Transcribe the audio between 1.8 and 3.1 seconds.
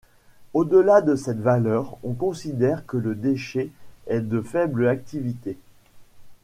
on considère que